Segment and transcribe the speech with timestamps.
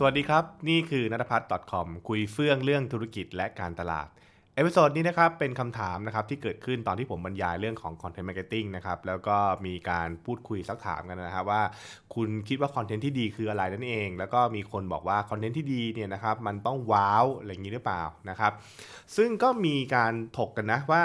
[0.00, 4.08] สวัสดีครับ นี่คือนัทพัฒน์ .com คุยเฟื่องเรื่องธุรกิจและการตลาด
[4.54, 9.36] episode นี้นะครับเป็นคำถามนะครับที่เกิดขึ้นตอนที่ผมบรรยายเรื่องของ Content Marketing นะครับแล้วก็
[9.66, 11.62] มีการพูดคุยซักถามกันนะครับว่า
[12.14, 18.52] คุณคิดว่าคอนเทนต์ที่ดีคืออะไรนั่นเอง แล้วก็มีคนบอกว่าคอนเทนต์ที่ดีเนี่ยนะครับมันต้องว้าวอะไรอย่างนี้หรือเปล่านะครับ
[19.16, 21.02] ซึ่งก็มีการถกกันนะว่า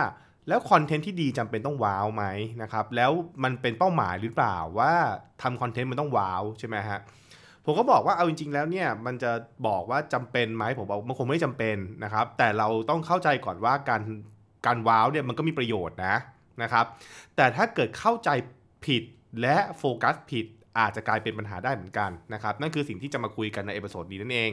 [0.48, 2.24] แล้วคอนเทนต์ที่ดีจำเป็นต้องว้าวไหม
[2.62, 3.12] นะครับแล้ว
[3.44, 4.94] มันเป็นเป้าหมายหรือเปล่าว่า
[5.42, 7.02] ทำคอนเทนต์มันต้องว้าวใช่ไหมฮะ
[7.66, 9.32] ผมก็บอกว่าเอาจริง ๆ แล้วเนี่ยมันจะ
[9.68, 14.02] บอกว่าจำเป็นไหมผมบอกมันคงไม่จำเป็นนะครับ แต่เราต้องเข้าใจก่อนว่าการ
[14.66, 16.16] การว้าวเนี่ยมันก็มีประโยชน์นะ
[16.62, 16.86] นะครับ
[17.36, 18.30] แต่ถ้าเกิดเข้าใจ
[18.86, 19.04] ผิด
[19.42, 20.46] และโฟกัสผิด
[20.80, 24.52] อาจจะกลายเป็นปัญหาได้เหมือนกันนะครับนั่นคือสิ่งที่จะมาคุยกันใน episode นี้นั่นเอง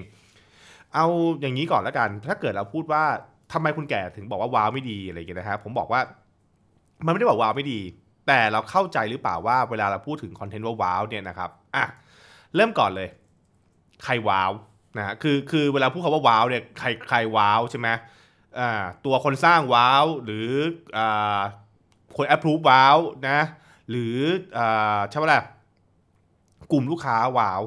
[0.95, 1.07] เอา
[1.41, 3.05] อย่างนี้ก่อนแล้วกัน ถ้าเกิดเราพูดว่า
[3.53, 6.01] ทำไมคุณแก่ถึงบอกว่าว้าวไม่ดีอะไรอย่างเงี้ยนะครับผมบอกว่า
[7.05, 7.81] มันไม่ได้บอกว้าวไม่ดี
[8.27, 11.85] แต่เราเข้าใจหรือเปล่าว่าเวลาเราพูดถึงคอนเทนต์ว่าว้าวเนี่ยนะครับอะ
[12.57, 13.09] เริ่มก่อนเลย
[14.05, 14.51] ใครว้าว
[14.99, 17.89] นะฮะคือคือเวลาพูดคำว่าว้าวเนี่ยใครใครว้าวใช่ไหม
[18.59, 18.71] อ่า
[19.05, 20.49] ตัวคนสร้างว้าวหรือ
[20.97, 21.41] อ่า
[22.17, 22.97] คน approve ว้าว
[23.29, 23.41] นะ
[23.91, 24.17] หรือ
[24.59, 25.43] อ่าใช่ไหมล่ะ
[26.73, 27.63] กลุ่มลูกค้าว้าว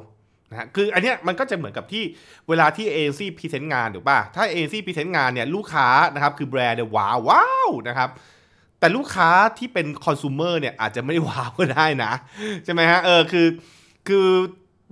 [0.49, 2.03] นะฮะคืออันเนี้ยมันก็จะเหมือนกับที่
[2.49, 8.09] เวลาที่ agency present งานถูกป่ะถ้า agency present งานเนี่ยลูกค้านะครับคือแบรนด์เนี่ยว้าวว้าวนะครับ
[8.79, 12.13] แต่ลูกค้าที่เป็นคอน sumer เนี่ยอาจจะไม่ได้ว้าวก็ได้นะ
[12.65, 13.47] ใช่ไหมฮะเออคือ
[14.07, 14.27] คือ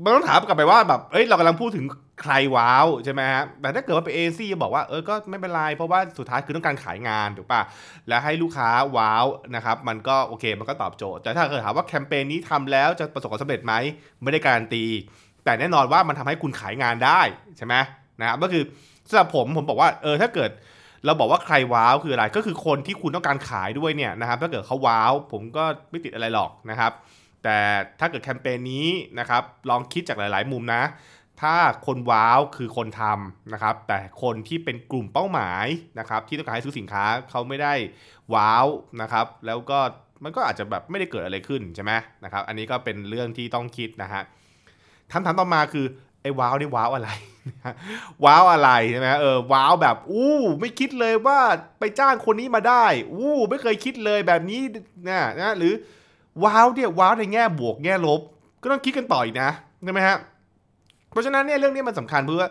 [0.03, 1.85] มันต้องถามกลับไปว่าแบบเอ้ยเรากำลังพูดถึง
[2.21, 7.61] ใครว้าวใช่ไหมฮะแต่ถ้าเกิดว่าเป็นเอซี่บอกว่าเออก็ไม่เป็นไรเพราะว่าสุดท้ายคือต้องการขายงานถูกป่ะ
[8.07, 13.73] แล้วให้ลูกค้าว้าวนะครับมันก็โอเคมันก็ตอบโจทย์แต่ถ้าเกิดถามว่าแคมเปญนี้ทำแล้วจะประสบความสำเร็จไหม
[14.23, 14.85] ไม่ได้การันตี
[15.45, 17.21] แต่แน่นอนว่ามันทำให้คุณขายงานได้
[17.57, 17.75] ใช่ไหม
[18.19, 18.63] นะครับก็คือ
[19.09, 20.51] สำหรับผมผมบอกว่าเออถ้าเกิด
[21.05, 26.91] เราบอกว่าใครว้าวคืออะไรก็คือคนที่คุณต้องการขายด้วยเนี่ยนะครับถ้าเกิดเขาว้าว ผมก็ไม่ติดอะไรหรอกนะครับ
[27.43, 27.59] แต่
[27.99, 28.87] ถ้าเกิดแคมเปญนี้
[29.19, 30.83] นะครับลองคิดจากหลาย ๆ มุมนะ
[31.41, 31.55] ถ้า
[31.87, 35.65] คนว้าวคือคนทำนะครับ แต่คนที่เป็นกลุ่มเป้าหมาย
[35.99, 37.73] นะครับที่ต้องการให้ซื้อสินค้าเขาไม่ได้
[38.33, 38.65] ว้าว
[39.01, 39.79] นะครับ แล้วก็
[40.23, 41.91] มันก็อาจจะแบบไม่ได้เกิดอะไรขึ้นใช่ไหม
[42.23, 44.21] นะครับ อันนี้ก็เป็นเรื่องที่ต้องคิดนะฮะ
[45.11, 45.85] คำถามต่อมาคือ
[46.21, 47.09] ไอ้ว้าวนี่ว้าวอะไร
[48.25, 51.39] ว้าวอะไรใช่ไหมเออว้าวแบบอู้ไม่คิดเลยว่า
[51.79, 54.61] ไปจ้างคนนี้มาได้อู้ไม่เคยคิดเลยแบบนี้
[55.07, 55.73] นะนะหรือ
[56.43, 58.21] ว้าวเนี่ยว้าวในแง่บวกแง่ลบ
[58.61, 59.49] ก็ต้องคิดกันต่ออีกนะ
[59.83, 60.17] ใช่ไหมฮะ
[61.09, 62.49] เพราะฉะนั้นเนี่ยเรื่องนี้มันสำคัญเพื่อ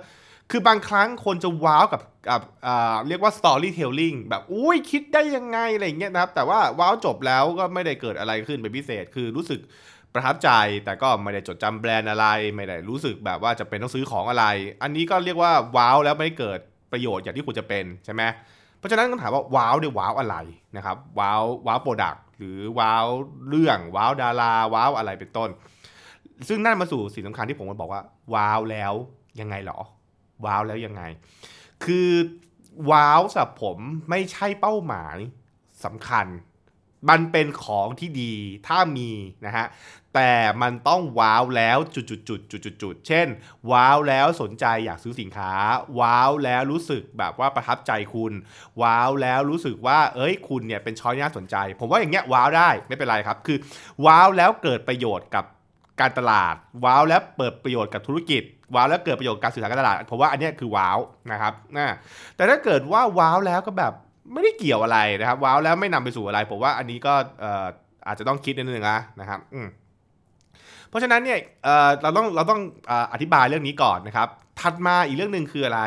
[0.51, 9.61] คือบางครั้งคนจะว้าวกับกับอ่าเรียกว่า storytelling แบบอุ้ยคิดได้ยังไงอะไรเงี้ยนะครับแต่ว่าว้าวจบแล้วก็ไม่ได้เกิดอะไรขึ้นเป็นพิเศษ คือรู้สึก
[10.15, 10.51] ประทับใจ
[10.85, 14.45] แต่ก็ไม่ได้จดจำแบรนด์อะไร ไม่ได้รู้สึกแบบว่าจำเป็นต้องซื้อของอะไร
[14.83, 16.59] อันนี้ก็เรียกว่าว้าวแล้วไม่ได้เกิด
[16.93, 18.23] ประโยชน์อย่างที่ควรจะเป็นใช่ไหม
[18.79, 20.37] เพราะฉะนั้นต้องถามว่าว้าวเนี่ยว้าวอะไร
[20.77, 23.06] นะครับว้าวว้าว product หรือว้าว
[23.49, 25.51] เรื่องว้าวดาราว้าวอะไรเป็นต้น
[26.49, 28.03] ซึ่งนั่นมาสู่สิ่งสำคัญที่ผมมาบอกว่า
[28.34, 28.93] ว้าวแล้ว
[29.41, 29.78] ยังไงหรอ
[30.45, 31.03] ว้าวแล้วยังไง
[31.84, 32.09] คือ
[32.91, 33.78] ว้าวสำหรับผม
[34.11, 35.17] ไม่ใช่เป้าหมาย
[35.84, 36.27] สำคัญ
[37.09, 38.34] มันเป็นของที่ดี
[38.66, 39.11] ถ้ามี
[39.47, 39.66] นะฮะ
[40.15, 43.27] แต่มันต้องว้าวแล้วจุดจุดจุดจุดจุดจุดเช่น
[43.71, 45.53] ว้าวแล้วสนใจอยากซื้อสินค้า
[46.00, 48.33] ว้าวแล้วรู้สึกแบบว่าประทับใจคุณ
[48.83, 53.59] ว้าวแล้วรู้สึกว่า เอ้ยคุณเนี่ยเป็นช้อยที่น่าสนใจ ผมว่าอย่างเงี้ยว้าวได้ไม่เป็นไรครับ คือ
[54.05, 55.44] ว้าวแล้วเกิดประโยชน์กับ
[56.00, 58.43] การตลาด ว้าวแล้วเปิดประโยชน์กับธุรกิจ
[58.75, 60.99] ว้าวแล้วเกิดประโยชน์การสื่อสารการตลาดผมว่าอันนี้คือว้าว
[61.33, 61.94] นะครับนะ
[62.37, 63.94] แต่ถ้าเกิดว่าว้าวแล้วก็แบบ
[64.33, 67.15] ไม่ได้เกี่ยวอะไรนะครับ ว้าวแล้วไม่นำไปสู่อะไรผมว่าอันนี้ก็
[68.07, 69.61] อาจจะต้องคิดนิดนึงนะนะครับอื
[70.89, 72.61] เพราะฉะนั้นเนี่ยเเราต้องเราต้อง
[72.91, 74.29] ออธิบายเรื่องนี้ก่อนนะครับ
[74.61, 75.81] ถัดมาอีกเรื่องหนึ่งคืออะไร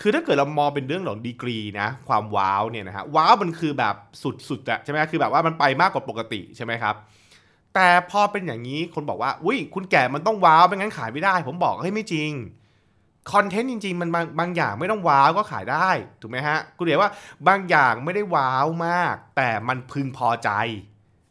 [0.00, 3.94] คือถ้าเกิดเรามองเป็นเรื่องของดีกรีนะ ความว้าวเนี่ยนะฮะว้าวมันคือแบบ
[4.48, 6.94] สุดๆอะใช่ไหมคือแบบว่ามันไปมากกว่าปกติใช่ไหมครับ
[7.74, 12.30] แต่พอเป็นอย่างนี้คนบอกว่าอุ้ยคุณแก่มันต้องว้าวไม่งั้นขายไม่ได้ ผมบอกเฮ้ยไม่จริง
[13.32, 15.88] คอนเทนต์จริงๆ มันบางบางอย่างไม่ต้องว้าวก็ขายได้
[16.20, 17.10] ถูกไหมฮะกูเรียกว่า
[17.48, 20.50] บางอย่างไม่ได้ว้าวมาก แต่มันพึงพอใจ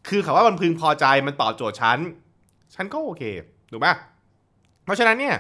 [0.07, 1.99] คือคำว่ามันพึงพอใจมันตอบโจทย์ฉัน
[2.75, 3.23] ฉันก็โอเค
[3.71, 3.87] ถูกไหม
[4.83, 5.35] เพราะฉะนั้นเนี่ย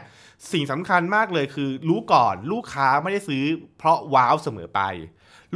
[0.51, 3.43] สิ่งสำคัญมากเลยคือรู้ก่อนลูกค้าไม่ได้ซื้อ
[3.77, 4.81] เพราะว้าวเสมอไป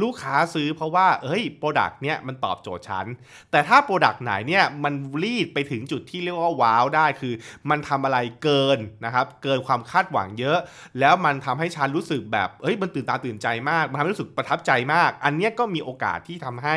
[0.02, 3.06] ลูกค้าซื้อเพราะว่าเฮ้ย product เนี่ยมันตอบโจทย์ฉัน
[3.50, 7.34] แต่ถ้า product ไหนเนี่ยมัน reach ไปถึงจุดที่เรียกว่าว้าวได้คือ
[7.70, 10.58] มันทำอะไรเกินนะครับเกินความคาดหวังเยอะ
[11.00, 16.76] แล้วมันทำให้ฉันรู้สึกแบบเฮ้ยมันตื่นตาตื่นใจมาก มันทำให้รู้สึกประทับใจมาก อันเนี้ยก็มีโอกาสที่ทำให้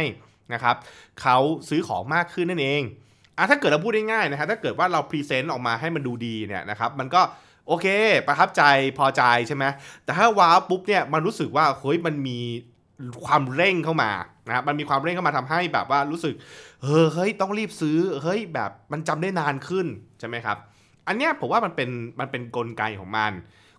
[0.53, 0.75] นะครับ
[1.21, 1.37] เขา
[1.69, 2.81] ซื้อของมากขึ้นนั่นเอง
[3.37, 7.21] อะถ้าเกิดเราพูดได้ง่ายนะฮะถ้าเกิดว่าเราพรีเซนต์ออกมาให้มันดูดีเนี่ยนะครับมันก็
[7.67, 7.87] โอเค
[8.27, 8.63] ประทับใจ
[8.97, 9.65] พอใจใช่ไหม
[10.03, 12.39] แต่ถ้าว้าวปุ๊บเนี่ยมันรู้สึกว่าเฮ้ยมันมี
[13.25, 14.11] ความเร่งเข้ามา
[14.47, 16.33] นะครับมันมีความเร่งเข้ามาทำให้แบบว่ารู้สึก
[16.81, 19.87] เออเฮ้ยต้องรีบซื้อเฮ้ยแบบมันจำได้นานขึ้น
[20.19, 20.57] ใช่ไหมครับ
[21.07, 21.89] อันเนี้ยผมว่ามันเป็น
[22.19, 23.31] มันเป็นกลไกของมัน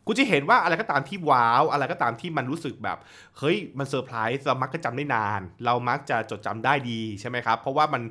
[0.06, 2.98] กูจะเห็นว่าอะไรก็ตามที่ว้าว อะไรก็ตามที่มันรู้สึกแบบ
[3.38, 8.02] เฮ้ยมันเซอร์ไพรส์เรามักจะจำได้นาน เรามักจะจดจำได้ดีใช่ไหมครับ เพราะว่ามัน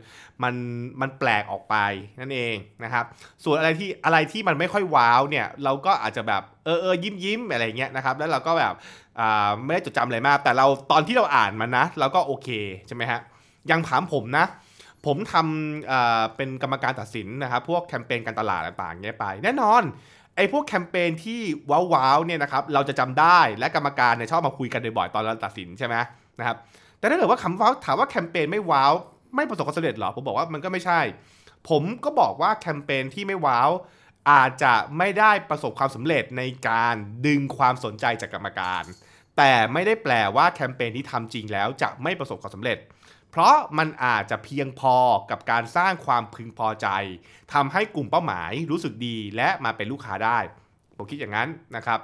[0.43, 0.55] มัน
[1.01, 1.75] มันแปลกออกไป
[2.19, 3.05] นั่นเองนะครับ
[3.43, 8.73] ส่วนอะไรที่อะไรที่มันไม่ค่อยว้าวเนี่ยเราก็อาจจะแบบเออเออยิ้มยิ้มอะไรเงี้ยนะครับ แล้วเราก็แบบ
[9.19, 12.49] อ่าไม่ได้จดจำอะไรมาก แต่เราตอนที่เราอ่านมันนะเราก็โอเค
[12.87, 13.19] ใช่ไหมฮะ
[13.71, 14.45] ยังถามผมนะ
[15.05, 19.83] ผมทำเป็นกรรมการตัดสินนะครับ พวกแคมเปญการตลาดต่างๆเงี้ยไป แน่นอน
[20.35, 21.41] ไอ้พวกแคมเปญที่
[21.93, 25.95] ว้าวๆเนี่ยนะครับเราจะจำได้และกรรมการเนี่ยชอบมาคุยกันบ่อยๆตอนเราตัดสินใช่ไหม
[26.39, 26.57] นะครับ
[26.99, 28.93] แต่ถ้าเกิดว่าคำว้าวถามว่าแคมเปญไม่ว้าว
[29.35, 30.99] ไม่ประสบความสำเร็จหรอผมบอกว่ามันก็ไม่ใช่
[31.69, 33.69] ผมก็บอกว่าแคมเปญที่ไม่ว้าว
[34.31, 36.95] อาจจะไม่ได้ประสบความสำเร็จในการ
[37.25, 38.83] ดึงความสนใจจากกรรมการ
[39.37, 42.77] แต่ไม่ได้แปลว่าแคมเปญที่ทำจริงแล้วจะไม่ประสบความสำเร็จ
[43.31, 44.95] เพราะมันอาจจะเพียงพอ
[45.31, 46.87] กับการสร้างความพึงพอใจ
[47.53, 50.37] ทำให้กลุ่มเป้าหมายรู้สึกดีและมาเป็นลูกค้าได้
[50.97, 51.99] ผมคิดอย่างนั้นนะครับ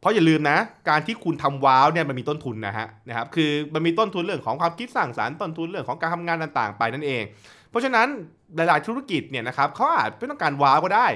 [0.00, 7.22] เพราะอย่าลืมนะ การที่คุณทำว้าวเนี่ยมันมีต้นทุนนะฮะนะครับ คือมันมีต้นทุนเรื่องของความคิดสร้างสารรค์ต้นทุนเรื่องของการทำงานต่างๆ ไปนั่นเอง
[7.70, 8.08] เพราะฉะนั้น
[8.56, 11.06] หลาย ๆ ธุรกิจเนี่ยนะครับเขาอาจไม่ต้องการว้าวก็ได้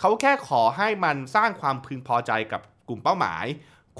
[0.00, 3.44] เขาแค่ขอให้มันสร้างความพึงพอใจกับกลุ่มเป้าหมาย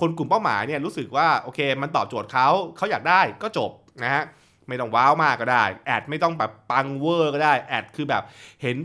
[0.01, 3.71] คนกลุ่มเป้าหมายเนี่ยรู้สึกว่าโอเค มันตอบโจทย์เขาเขาอยากได้ก็จบ
[4.03, 4.25] นะฮะ
[4.69, 8.23] ไม่ต้องว้าวมากก็ได้ ad ไม่ต้องแบบปังเวอร์ก็ได้ ad คือแบบ
[8.63, 8.77] เห็น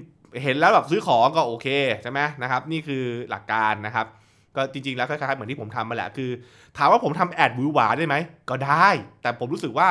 [0.44, 1.68] เห็นแล้วแบบซื้อของก็โอเค
[2.04, 4.08] ใช่ไหมนะครับ นี่คือหลักการนะครับ
[4.56, 6.30] ก็จริงๆแล้วคล้ายๆเหมือนที่ผมทำมาแหละคือ
[6.78, 8.16] ถามว่าผมทำ ad หวือหวาได้ไหม
[8.50, 8.88] ก็ได้
[9.22, 9.88] แต่ผมรู้สึกว่า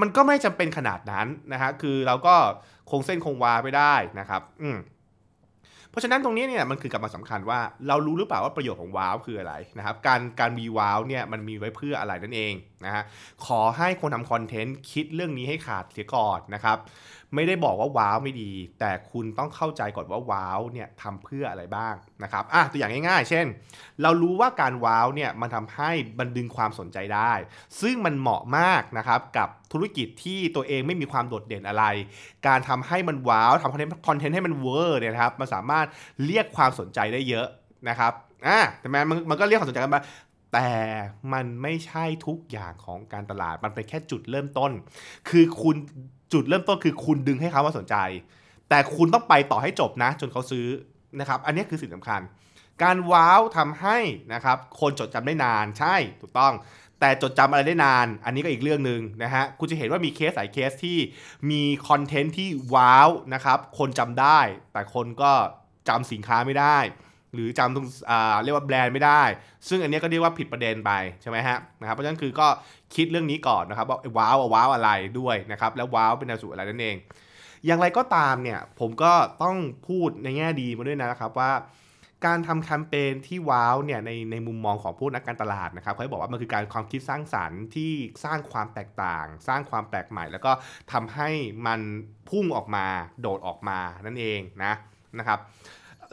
[0.00, 2.34] มันก็ไม่จำเป็นขนาดนั้นนะฮะคือเราก็
[2.90, 4.76] คงเส้นคงวาไปได้นะครับ อืม
[5.94, 12.54] เพราะฉะนั้นตรงนี้เนี่ยมันคือกลับมาสำคัญว่าเรารู้หรือเปล่าว่าประโยชน์ของว้าวคืออะไรนะครับการการมีว้าวเนี่ยมันมีไว้เพื่ออะไรนั่นเอง
[12.84, 13.02] นะฮะ
[13.46, 16.78] ขอให้คนทำคอนเทนต์คิดเรื่องนี้ให้ขาดเสียก่อนนะครับ
[17.34, 23.46] ไม่ได้บอกว่าว้าวไม่ดี แต่คุณต้องเข้าใจก่อนว่าว้าวเนี่ยทำเพื่ออะไรบ้างนะครับอะตัวอย่างง่ายๆ เช่น
[24.02, 27.32] เรารู้ว่าการว้าวเนี่ยมันทำให้บันดึงความสนใจได้
[27.80, 31.84] ซึ่งมันเหมาะมากนะครับกับธุรกิจที่ตัวเองไม่มีความโดดเด่นอะไร
[32.46, 35.86] การทำให้มันว้าวทำคอนเทนต์คอนเทนต์ให้มันเวอร์เนี่ยครับมันสามารถ
[36.24, 37.46] เรียกความสนใจได้เยอะ
[37.88, 38.12] นะครับ
[38.46, 40.02] อะแต่มันมันก็เรียกความสนใจกันมา
[40.54, 40.70] แต่
[41.32, 44.72] มันไม่ใช่ทุกอย่างของการตลาด มันเป็นแค่จุดเริ่มต้น
[45.30, 45.76] คือคุณ
[46.32, 47.96] จุดเริ่มต้นคือคุณดึงให้เขามาสนใจ
[48.68, 50.66] แต่คุณต้องไปต่อให้จบนะ จนเขาซื้อ
[51.20, 52.20] นะครับ อันนี้คือสิ่งสำคัญ
[52.82, 53.98] การว้าวทำให้
[54.32, 56.52] นะครับ คนจดจำได้นานใช่ถูกต้อง
[57.00, 60.98] แต่จดจำอะไรได้นาน อันนี้ก็อีกเรื่องหนึ่งนะฮะ คุณจะเห็นว่ามีเคสหลายเคสที่
[61.50, 64.40] มีคอนเทนต์ที่ว้าวนะครับ คนจำได้
[64.72, 65.32] แต่คนก็
[65.88, 66.78] จำสินค้าไม่ได้
[67.34, 67.86] หรือจำตรง
[68.42, 69.22] เรียกว่าแบรนด์ไม่ได้
[69.68, 70.92] ซึ่งอันนี้ก็เรียกว่าผิดประเด็นไป
[71.22, 72.46] ใช่ไหมฮะนะครับเพราะฉะนั้นคือก็
[72.94, 76.96] คิดเรื่องนี้ก่อนนะครับว่าว้าวว้าวอะไรด้วยนะครับแล้วว้าวเป็นแนวสู่อะไรนั่นเอง
[77.66, 79.56] อย่างไรก็ตามเนี่ยผมก็ต้อง
[79.88, 81.52] พูดในแง่ดีมาด้วยนะครับว่า
[82.26, 87.92] การทำแคมเปญที่ว้าวเนี่ยในในมุมมองของผู้นักการตลาดนะครับเขาบอกว่ามันคือการความคิดสร้างสรรค์ที่
[88.24, 90.52] สร้างความแตกต่าง สร้างความแปลกใหม่ แล้วก็
[90.92, 91.30] ทำให้
[91.66, 91.80] มัน
[92.30, 92.86] พุ่งออกมา
[93.20, 94.72] โดดออกมานั่นเองนะ
[95.18, 95.38] นะครับ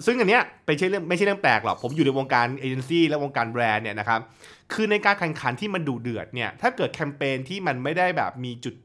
[0.06, 4.20] ซึ่งอันเนี้ยเป็นใช่เรื่องไม่ใช่เรื่องแปลกหรอก ผมอยู่ในวงการเอเจนซี่และวงการแบรนด์เนี่ยนะครับ
[4.74, 8.76] คือในการแข่งขันที่มันดูเดือดเนี่ย ถ้าเกิดแคมเปญที่มันไม่ได้แบบมีจุด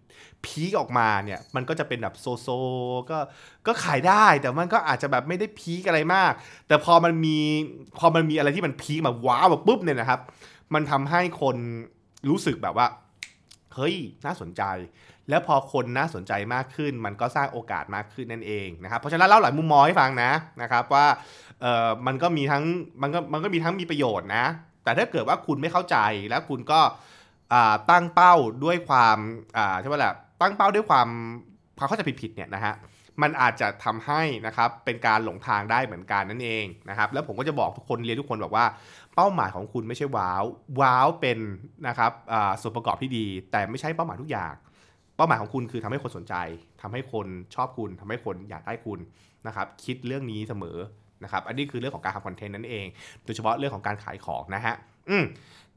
[0.45, 2.49] peak ออกมาเนี่ย มันก็จะเป็นแบบ so so
[3.11, 3.19] ก็
[3.67, 6.33] ก็ขายได้แต่มันก็อาจจะแบบไม่ได้ peak อะไรมาก
[6.69, 7.39] แต่พอมันมี
[7.99, 10.21] พอมันมีอะไรที่มัน peak มาว้าวแบบปุ๊บเนี่ยนะครับ
[10.75, 11.57] มันทำให้คน
[12.31, 12.87] รู้สึกแบบว่า
[13.77, 13.95] เฮ้ย
[14.27, 14.63] น่าสนใจ
[15.29, 21.07] แล้วพอคนน่าสนใจมากขึ้น มันก็สร้างโอกาสมากขึ้นนั่นเองนะครับเพราะฉะนั้นเล่าหลายมุมมองให้ฟังนะนะครับว่า
[21.61, 22.65] เออมันก็มีทั้ง
[23.03, 24.45] มันก็มันก็มีทั้งมีประโยชน์นะ
[24.85, 25.97] แต่ถ้าเกิดว่าคุณไม่เข้าใจ
[26.29, 26.81] แล้วคุณก็
[27.91, 29.19] ตั้งเป้าด้วยความ
[29.81, 31.09] ใช่ไหมล่ะตั้งเป้าด้วยความ
[31.79, 32.75] ความเข้าใจผิดๆเนี่ยนะฮะ
[33.23, 38.67] มันอาจจะทำให้นะครับเป็นการหลงทางได้เหมือนกันนั่นเองนะครับแล้วผมก็จะบอกทุกคนเรียนทุกคนบอกว่า
[39.15, 40.45] เป้าหมายของคุณไม่ใช่ว้าว
[40.81, 41.39] ว้าวเป็น
[41.89, 42.13] นะครับ
[42.61, 44.55] ส่วนประกอบที่ดี แต่ไม่ใช่เป้าหมายทุกอย่าง
[45.17, 46.35] เป้าหมายของคุณคือทำให้คนสนใจ
[46.83, 48.99] ทำให้คนชอบคุณทำให้คนอยากได้คุณ
[49.47, 50.79] นะครับคิดเรื่องนี้เสมอ
[51.25, 52.87] นะครับอันนี้คือเรื่องของการทำคอนเทนต์นั่นเอง
[53.25, 54.75] โดยเฉพาะเรื่องของการขายของนะฮะ
[55.11, 55.25] อืม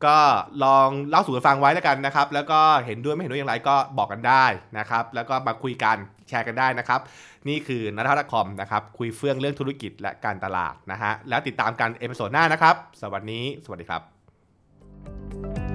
[0.06, 0.18] ก็
[0.64, 4.46] ลองเล่าสู่กันฟังไว้แล้วกันนะครับ แล้วก็เห็นด้วยไม่เห็นด้วยอย่างไรก็บอกกันได้
[4.78, 5.98] นะครับ แล้วก็มาคุยกัน
[6.30, 7.00] แชร์กันได้นะครับ
[7.48, 15.69] นี่คือนัทวัคอมนะครับ คุยเฟื่องเรื่องธุรกิจและการตลาดนะฮะ แล้วติดตามกัน episode หน้านะครับ สวัสดี สวัสดีครับ